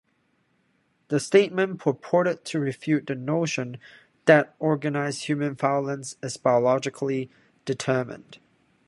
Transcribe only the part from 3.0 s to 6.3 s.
"the notion that organized human violence